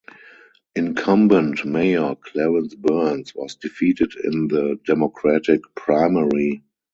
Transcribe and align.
Incumbent 0.75 1.63
mayor 1.63 2.15
Clarence 2.19 2.73
Burns 2.73 3.35
was 3.35 3.53
defeated 3.57 4.13
in 4.23 4.47
the 4.47 4.79
Democratic 4.83 5.61
primary. 5.75 6.63